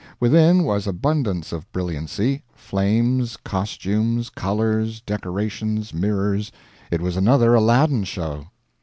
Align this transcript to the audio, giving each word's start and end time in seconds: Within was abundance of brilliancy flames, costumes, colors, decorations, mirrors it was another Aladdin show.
Within 0.19 0.63
was 0.63 0.87
abundance 0.87 1.51
of 1.51 1.71
brilliancy 1.71 2.41
flames, 2.55 3.37
costumes, 3.37 4.31
colors, 4.31 4.99
decorations, 4.99 5.93
mirrors 5.93 6.51
it 6.89 7.01
was 7.01 7.15
another 7.15 7.53
Aladdin 7.53 8.03
show. 8.05 8.47